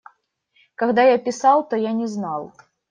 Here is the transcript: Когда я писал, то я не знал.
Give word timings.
Когда 0.73 1.03
я 1.03 1.19
писал, 1.19 1.69
то 1.69 1.75
я 1.75 1.91
не 1.91 2.07
знал. 2.07 2.51